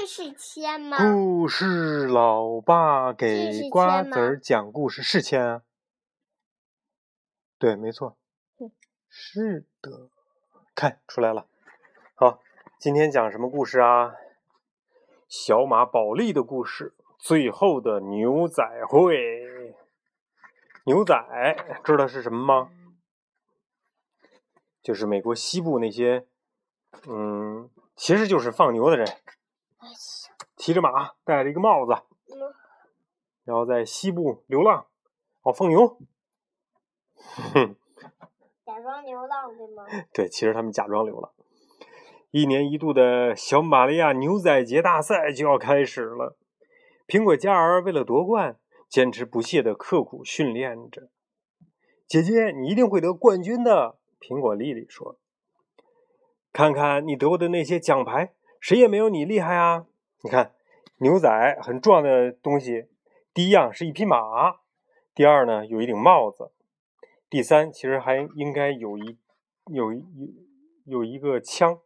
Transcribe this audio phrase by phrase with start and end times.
[0.00, 0.96] 这是签吗？
[0.96, 5.62] 故事老爸给瓜子儿讲故事是签啊？
[7.58, 8.16] 对，没错
[8.56, 8.72] 嗯，
[9.10, 10.08] 是的，
[10.74, 11.46] 看出来了。
[12.14, 12.40] 好，
[12.78, 14.14] 今天讲什么故事啊？
[15.28, 19.76] 小马宝莉的故事，最后的牛仔会。
[20.86, 21.14] 牛仔
[21.84, 22.70] 知道是什么吗？
[24.82, 26.26] 就是美国西部那些，
[27.06, 29.06] 嗯，其实就是放牛的人，
[30.56, 32.54] 骑着马，戴着一个帽子，嗯
[33.44, 34.86] 然后在西部流浪，
[35.42, 35.98] 哦，放牛。
[37.14, 37.74] 哼，
[38.64, 39.84] 假装流浪对吗？
[40.12, 41.32] 对，其实他们假装流浪。
[42.30, 46.36] 一年一度的小玛利亚牛仔节大赛就要开始了，
[47.08, 48.56] 苹果嘉儿为了夺冠，
[48.88, 51.08] 坚持不懈的刻苦训练着。
[52.06, 55.18] 姐姐，你一定会得冠军的，苹果丽丽说。
[56.52, 59.86] 看看你得过的那些奖牌，谁也没有你厉害啊！
[60.22, 60.52] 你看，
[60.98, 62.86] 牛仔很重要的东西，
[63.32, 64.60] 第一样是一匹马，
[65.14, 66.52] 第二呢有一顶帽子，
[67.30, 69.18] 第三其实还应该有一
[69.72, 70.04] 有一
[70.84, 71.78] 有一个枪。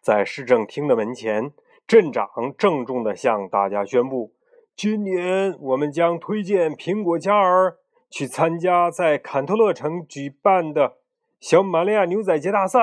[0.00, 1.52] 在市政厅的门前，
[1.86, 4.32] 镇长郑重地向大家宣布：
[4.74, 7.76] 今年我们将推荐苹果嘉儿
[8.08, 10.96] 去参加在坎特勒城举办的
[11.38, 12.80] 小马利亚牛仔节大赛。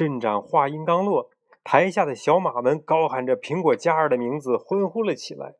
[0.00, 1.28] 镇长话音刚落，
[1.62, 5.56] 台下的小马们高喊着苹果嘉儿的名字，欢呼了起来。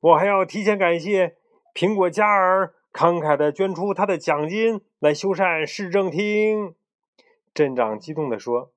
[0.00, 1.36] 我还要提前感谢
[1.72, 6.74] 苹果嘉儿慷慨地捐出他的奖金来修缮市政厅。
[7.54, 8.72] 镇长激动地说：“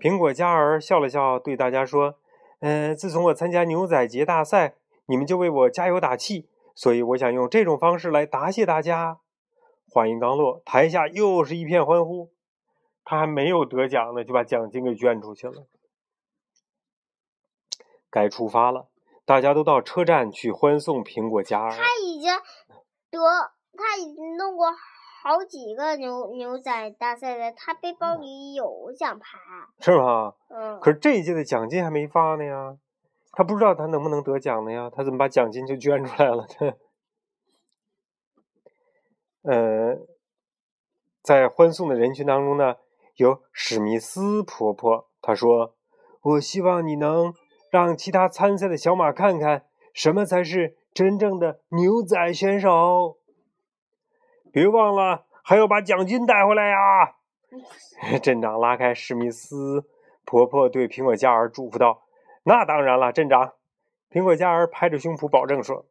[0.00, 2.14] 苹果嘉儿笑了笑，对大家说
[2.60, 9.18] ：‘嗯、自从我参加牛仔节大赛，你们就为我加油打气，所以我想用这种方式来答谢大家。’”
[9.86, 12.30] 话音刚落，台下又是一片欢呼。
[13.10, 15.66] 他还没有得奖呢，就把奖金给捐出去了。
[18.08, 18.86] 该出发了，
[19.24, 21.72] 大家都到车站去欢送苹果嘉儿。
[21.72, 22.32] 他已经
[23.10, 23.18] 得，
[23.76, 29.40] 他已经弄过好几个牛牛仔大赛了，他背包里有奖牌。
[29.80, 30.34] 是吗？
[30.48, 32.78] 嗯，可是这一届的奖金还没发呢呀，
[33.32, 36.74] 他不知道他能不能得奖呢呀，他怎么把奖金就捐出来了呢？
[39.50, 39.98] 呃，
[41.24, 42.76] 在欢送的人群当中呢，
[43.22, 45.74] 有史密斯婆婆，她说
[46.22, 47.34] ：“我希望你能
[47.70, 53.18] 让其他参赛的小马看看什么才是真正的牛仔选手。
[54.50, 57.16] 别忘了还要把奖金带回来呀！”
[58.22, 59.84] 镇长拉开史密斯
[60.24, 62.04] 婆婆对苹果嘉儿嘱咐道
[62.44, 63.52] ：“那当然了，镇长。”
[64.10, 65.84] 苹果嘉儿拍着胸脯保证说：“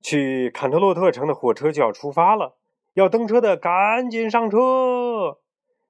[0.00, 2.56] 去坎特洛特城的火车就要出发了，
[2.94, 5.38] 要登车的赶紧上车。”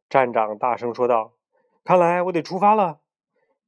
[0.08, 1.32] 站长大声说道
[1.84, 3.00] ：“看来我得出发了。”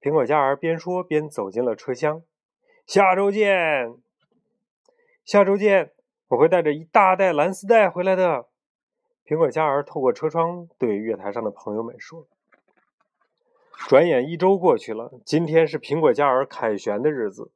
[0.00, 2.22] 苹果嘉儿边说边走进了车厢。
[2.86, 3.94] “下周见！
[5.24, 5.92] 下周见！
[6.28, 8.46] 我会带着一大袋蓝丝带回来的。”
[9.24, 12.26] 苹果嘉儿透过车窗对月台上的朋友们说。
[13.88, 17.50] 转眼一周过去了，今天是苹果嘉儿凯旋的日子，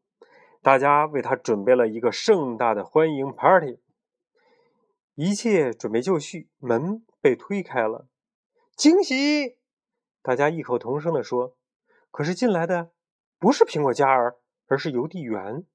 [0.63, 3.79] 大家为他准备了一个盛大的欢迎 party。
[5.21, 8.07] 一切准备就绪，门被推开了，
[8.77, 9.59] 惊喜！
[10.23, 11.57] 大家异口同声地说。
[12.13, 12.93] 可是进来的
[13.37, 14.37] 不是苹果嘉儿，
[14.69, 15.67] 而是邮递员，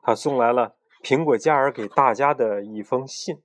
[0.00, 3.42] 他送来了苹果嘉儿给大家的一封信。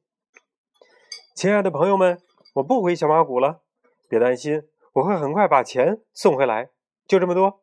[1.36, 2.22] 亲爱的朋友们，
[2.54, 3.60] 我不回小马谷了，
[4.08, 4.64] 别担心，
[4.94, 6.70] 我会很快把钱送回来。
[7.06, 7.62] 就这么多。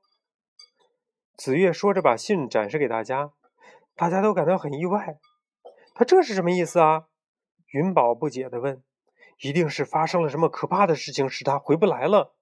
[1.39, 3.33] 子月说着，把信展示给大家，
[3.97, 5.19] 大家都感到很意外。
[5.95, 7.07] 他这是什么意思啊？
[7.73, 8.83] 云宝不解地问。
[9.41, 12.35] 一定是发生了什么可怕的事情，使他回不来了。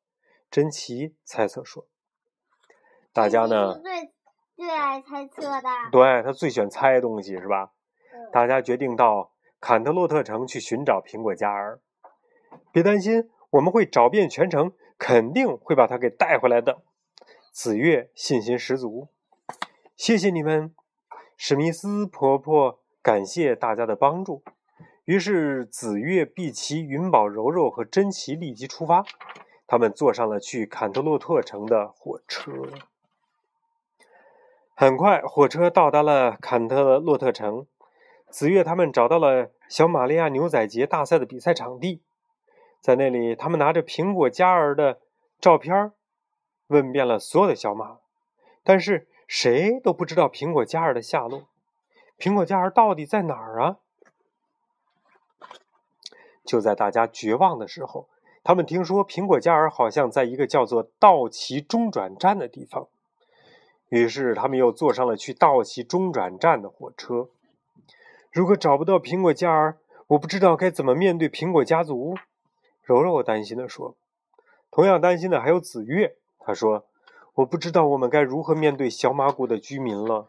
[0.50, 1.86] 珍奇猜测说。
[3.12, 3.80] 大家呢是？
[3.80, 4.12] 最
[4.56, 5.68] 最爱猜测的。
[5.90, 7.72] 对他最喜欢猜东西是吧？
[8.12, 11.80] 嗯大家决定到坎特洛特城去寻找苹果嘉儿。
[12.70, 16.82] 别担心，我们会找遍全城，肯定会把他给带回来的。
[17.50, 19.08] 子月信心十足。
[19.96, 20.74] 谢谢你们，
[21.36, 24.42] 史密斯婆婆，感谢大家的帮助。
[25.10, 29.04] 于是子月、碧琪、云宝、柔柔和珍奇立即出发，
[29.66, 32.52] 他们坐上了去坎特洛特城的火车。
[34.76, 37.66] 很快，火车到达了坎特洛特城。
[38.28, 42.00] 子月他们找到了小玛利亚牛仔节大赛的比赛场地，
[42.80, 45.00] 在那里，他们拿着苹果嘉儿的
[45.40, 45.90] 照片，
[46.68, 47.98] 问遍了所有的小马，
[48.62, 51.48] 但是谁都不知道苹果嘉儿的下落。
[52.16, 53.78] 苹果嘉儿到底在哪儿啊？
[56.50, 58.08] 就在大家绝望的时候，
[58.42, 62.88] 他们听说苹果嘉儿好像在一个叫做道奇中转站的地方，
[63.88, 67.28] 于是他们又坐上了去道奇中转站的火车。
[68.32, 72.16] 如果找不到苹果嘉儿，我不知道该怎么面对苹果家族。
[72.82, 73.94] 柔柔担心地说。
[74.72, 76.84] 同样担心的还有紫月，他说
[77.34, 80.26] ：“我不知道我们该如何面对小马谷的居民了。”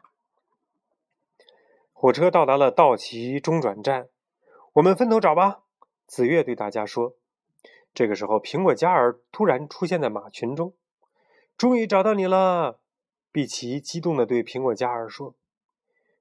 [1.94, 4.08] 火车到达了道奇中转站，
[4.74, 5.62] 我们分头找吧。
[6.12, 7.16] 紫月对大家说。
[7.94, 10.74] 这个时候，苹果嘉儿突然出现在马群中。
[11.58, 12.82] 终于找到你了，
[13.32, 15.36] 碧琪激动地对苹果嘉儿说。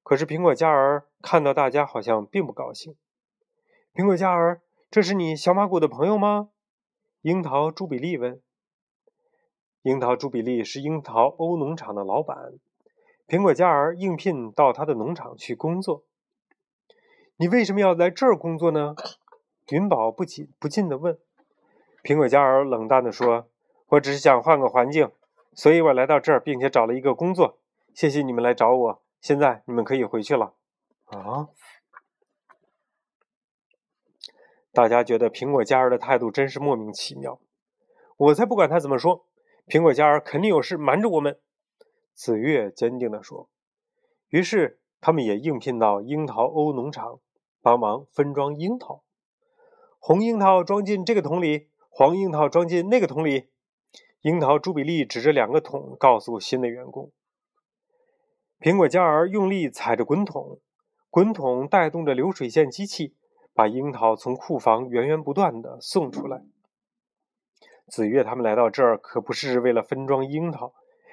[0.05, 2.95] 可是苹果嘉儿看到大家，好像并不高兴。
[3.93, 6.51] 苹果嘉儿，这是你小马谷的朋友吗？
[7.23, 8.41] 樱桃朱比利问。
[9.83, 12.37] 樱桃朱比利是樱桃欧农场的老板，
[13.27, 16.05] 苹果嘉儿应聘到他的农场去工作。
[17.39, 18.95] 你为什么要来这儿工作呢？
[19.71, 21.19] 云宝不禁不禁地问。
[22.03, 23.49] 苹果嘉儿冷淡地说
[23.89, 25.11] ：“我只是想换个环境，
[25.53, 27.59] 所以我来到这儿，并且找了一个工作。
[27.95, 30.55] 谢谢你们来找我，现在你们可以回去了。”
[31.07, 31.49] 啊！
[34.73, 37.41] 大家觉得苹果嘉儿的态度真是莫名其妙。
[38.17, 39.27] 我才不管他怎么说，
[39.67, 41.39] 苹果嘉儿肯定有事瞒着我们。”
[42.15, 43.49] 紫月坚定地说。
[44.29, 47.21] 于是他们也应聘到樱桃欧农场，
[47.61, 49.03] 帮忙分装樱桃。
[50.00, 51.69] 红樱桃装进这个桶里。
[51.93, 53.50] 黄樱桃装进那个桶里，
[54.23, 57.12] 樱桃朱比利指着两个桶，告诉新的员工。
[58.58, 60.61] 苹果嘉儿用力踩着滚筒，
[61.11, 63.17] 滚筒带动着流水线机器，
[63.52, 66.43] 把樱桃从库房源源不断的送出来。
[67.88, 70.73] 紫月他们来到这儿可不是为了分装樱桃，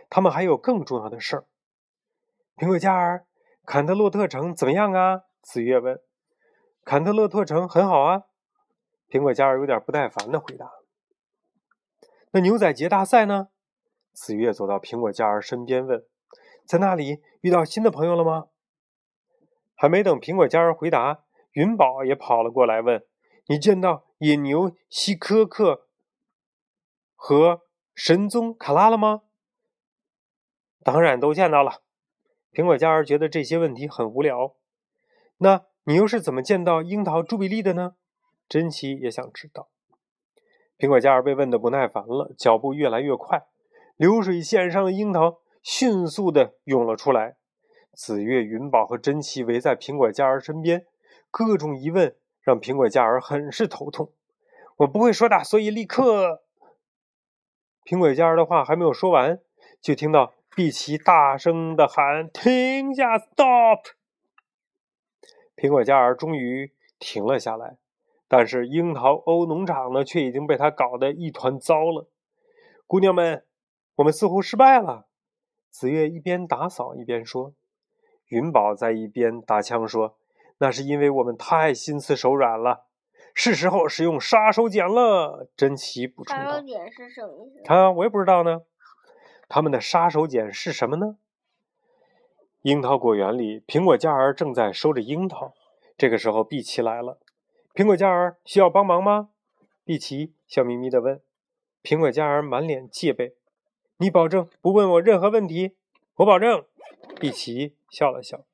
[0.10, 1.46] 他们还有更重要的事儿。
[2.56, 3.26] 苹果嘉儿，
[3.66, 5.24] 坎特洛特城怎么样啊？
[5.42, 6.00] 紫月问。
[6.86, 8.27] 坎特洛特城很好啊。
[9.10, 10.70] 苹果嘉儿有点不耐烦的回答
[12.32, 13.50] ：“那牛仔节大赛呢？”
[14.12, 16.06] 紫月走到苹果嘉儿身边问
[16.66, 18.48] ：“在那里遇到新的朋友了吗？”
[19.76, 23.06] 还没等苹果嘉儿回答，云宝也跑了过来问
[23.48, 25.88] ：“你见到野牛希科克
[27.16, 27.62] 和
[27.96, 29.22] 神宗卡拉了吗
[30.84, 31.84] ？”“当然都见到了。”
[32.52, 34.56] 苹果嘉儿觉得这些问题很无聊。
[35.38, 37.96] “那你又是怎么见到樱桃朱比利的呢？”
[38.48, 39.70] 珍奇也想知道。
[40.78, 43.48] 苹果嘉儿被问得不耐烦了，脚步越来越快，
[43.96, 47.38] 流水线上的樱桃迅速地涌了出来。
[47.94, 50.86] 紫月、云宝和珍奇围在苹果嘉儿身边，
[51.32, 54.12] 各种疑问让苹果嘉儿很是头痛。
[54.78, 56.44] 我不会说的，所以立刻……
[57.84, 59.40] 苹果嘉儿的话还没有说完，
[59.82, 63.80] 就听到碧琪大声的喊：“停下！Stop！”
[65.56, 67.78] 苹果嘉儿终于停了下来。
[68.28, 72.10] 但是樱桃欧农场呢，却已经被他搞得一团糟了。
[72.86, 73.46] 姑娘们，
[73.96, 75.08] 我们似乎失败了。
[75.70, 77.54] 紫月一边打扫一边说。
[78.28, 80.18] 云宝在一边打枪说
[80.60, 82.88] ：“那是因为我们太心慈手软了，
[83.34, 86.44] 是时候使用杀手锏了。”珍奇补充道。
[86.44, 87.64] 杀手锏是什么意思？
[87.64, 88.64] 他我也不知道呢。
[89.48, 91.16] 他们的杀手锏是什么呢？
[92.64, 95.54] 樱桃果园里，苹果嘉儿正在收着樱桃。
[95.98, 97.20] 这个时候，碧琪来了。
[97.78, 99.30] 苹果嘉儿需要帮忙吗？
[99.86, 101.22] 碧琪笑眯眯地问。
[101.84, 103.36] 苹果嘉儿满脸戒备。
[103.98, 105.76] 你保证不问我任何问题？
[106.16, 106.66] 我保证。
[107.20, 108.46] 碧琪笑了笑。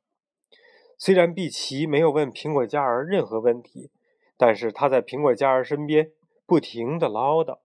[0.97, 3.91] 虽然碧琪没有问苹果嘉儿任何问题，
[4.35, 6.11] 但是他在苹果嘉儿身边
[6.45, 7.59] 不停地唠叨。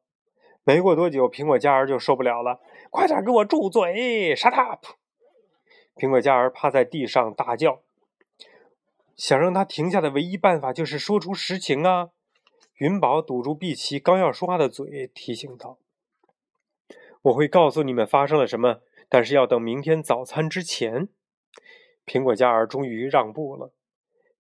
[0.62, 2.60] 没过多久，苹果嘉儿就受不了了。
[2.90, 4.86] 快点给我住嘴！Shut up！
[5.96, 7.80] 苹果嘉儿趴在地上大叫。
[9.18, 12.10] 想让他停下的唯一办法就是说出实情啊！
[12.76, 15.78] 云宝堵住碧琪刚要说话的嘴，提醒道
[17.22, 21.08] ：“我会告诉你们发生了什么，但是要等明天早餐之前。”
[22.06, 23.72] 苹果嘉儿终于让步了，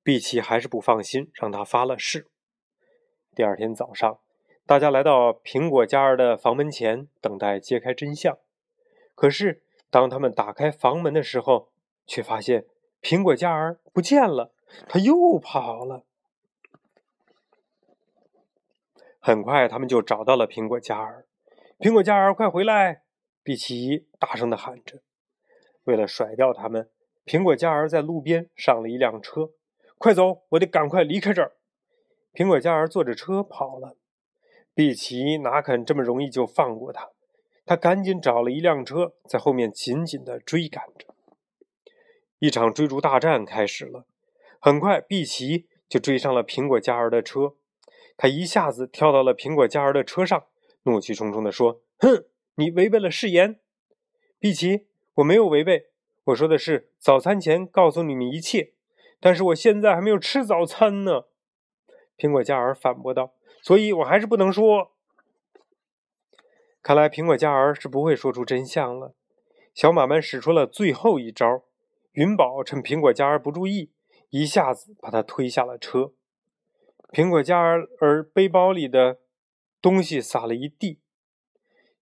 [0.04, 2.28] 碧琪还是不放心，让他发了誓。
[3.34, 4.20] 第二天早上，
[4.64, 8.38] 大家来到苹果嘉儿的房门前，等待揭开真相。
[9.16, 11.72] 可是，当他们打开房门的时候，
[12.06, 12.64] 却发现
[13.02, 14.52] 苹果嘉儿不见了。
[14.88, 16.04] 他又跑了。
[19.20, 21.26] 很快，他们就找到了苹果嘉儿。
[21.78, 23.02] 苹果嘉儿，快回来！
[23.42, 25.00] 碧琪大声的喊着。
[25.84, 26.90] 为了甩掉他们，
[27.24, 29.50] 苹果嘉儿在路边上了一辆车。
[29.96, 31.56] 快走，我得赶快离开这儿。
[32.32, 33.96] 苹果嘉儿坐着车跑了。
[34.74, 37.10] 碧琪哪肯这么容易就放过他？
[37.66, 41.14] 他赶紧找了一辆车，在后面紧紧的追赶着。
[42.38, 44.06] 一场追逐大战开始了。
[44.60, 47.54] 很快，碧琪就追上了苹果嘉儿的车。
[48.16, 50.46] 他一下子跳到了苹果嘉儿的车上，
[50.82, 52.24] 怒气冲冲地说：“哼，
[52.56, 53.60] 你违背了誓言，
[54.40, 55.86] 碧琪，我没有违背。
[56.24, 58.72] 我说的是早餐前告诉你们一切，
[59.20, 61.26] 但是我现在还没有吃早餐呢。”
[62.18, 64.90] 苹果嘉儿反驳道：“所以我还是不能说。”
[66.82, 69.14] 看来苹果嘉儿是不会说出真相了。
[69.72, 71.62] 小马们使出了最后一招，
[72.12, 73.92] 云宝趁苹果嘉儿不注意，
[74.30, 76.12] 一下子把他推下了车。
[77.10, 79.18] 苹果嘉儿儿背包里的
[79.80, 80.98] 东西撒了一地。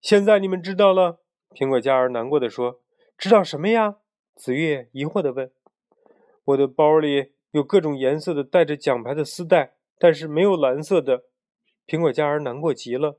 [0.01, 1.19] 现在你们知道了，
[1.51, 2.81] 苹果嘉儿难过的说
[3.17, 3.97] ：“知道什么呀？”
[4.35, 5.49] 紫月疑惑的问。
[6.45, 11.23] “我的包里有各种颜色的带着奖牌的丝带，但是没有蓝色的。”
[11.87, 13.17] 苹果嘉儿难过极了。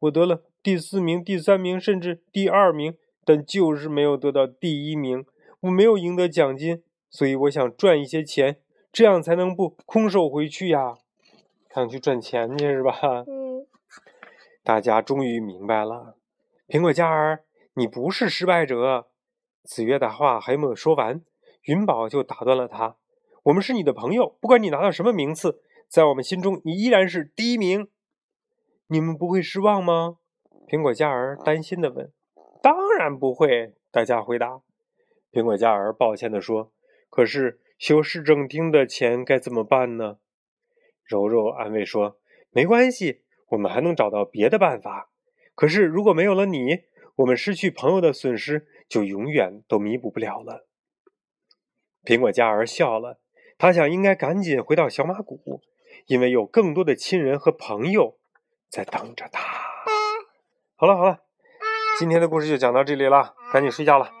[0.00, 5.24] 我得了第四名、第三名，甚至第二名，但就是没有得到第一名。
[5.60, 8.60] 我没有赢得奖金，所以我想赚一些钱，
[8.92, 10.96] 这样才能不空手回去呀。
[11.74, 13.24] 想去赚钱去是吧？
[13.26, 13.66] 嗯。
[14.64, 16.16] 大家终于明白了，
[16.66, 19.06] 苹果嘉儿，你不是失败者。
[19.64, 21.22] 子越的话还没有说完，
[21.62, 22.96] 云宝就打断了他
[23.44, 27.88] ：“我们是你的朋友，不管你拿到什么名次，在我们心中，你依然是第一名。”
[28.88, 30.16] 你们不会失望吗？
[30.66, 32.12] 苹果嘉儿担心的问。
[32.62, 34.60] “当然不会。”大家回答。
[35.30, 36.72] 苹果嘉儿抱歉的说
[37.10, 40.18] ：“可是修市政厅的钱该怎么办呢？”
[41.04, 42.18] 柔柔安慰说
[42.50, 45.10] ：“没关系，我们还能找到别的办法。
[45.54, 46.84] 可是如果没有了你，
[47.16, 50.66] 我们失去朋友的损失就永远都弥补不了了。”
[52.04, 53.20] 苹果嘉儿笑了，
[53.56, 55.62] 他想应该赶紧回到小马谷，
[56.06, 58.18] 因为有更多的亲人和朋友。
[58.70, 59.42] 在等着他。
[60.76, 61.20] 好了好了，
[61.98, 64.17] 今天的故事就讲到这里了，赶紧睡觉了。